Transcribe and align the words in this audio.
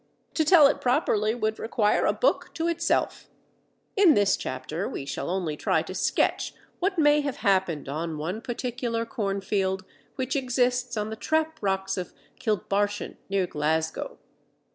To 0.33 0.43
tell 0.43 0.65
it 0.65 0.81
properly 0.81 1.35
would 1.35 1.59
require 1.59 2.07
a 2.07 2.11
book 2.11 2.55
to 2.55 2.67
itself. 2.67 3.29
In 3.95 4.15
this 4.15 4.35
chapter 4.35 4.89
we 4.89 5.05
shall 5.05 5.29
only 5.29 5.55
try 5.55 5.83
to 5.83 5.93
sketch 5.93 6.55
what 6.79 6.97
may 6.97 7.21
have 7.21 7.35
happened 7.45 7.87
on 7.87 8.17
one 8.17 8.41
particular 8.41 9.05
cornfield 9.05 9.85
which 10.15 10.35
exists 10.35 10.97
on 10.97 11.11
the 11.11 11.15
trap 11.15 11.59
rocks 11.61 11.97
of 11.97 12.13
Kilbarchan, 12.39 13.17
near 13.29 13.45
Glasgow. 13.45 14.17